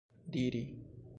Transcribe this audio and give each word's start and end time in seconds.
diri 0.31 0.63